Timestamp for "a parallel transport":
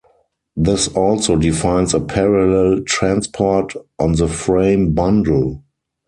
1.93-3.75